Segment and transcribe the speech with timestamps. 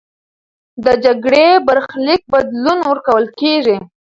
[0.85, 3.77] د جګړې برخلیک بدلون ورکول کېږي.